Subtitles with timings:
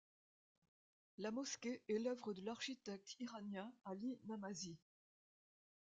[1.19, 4.75] La mosquée est l’œuvre de l'architecte iranien Ali Namazi.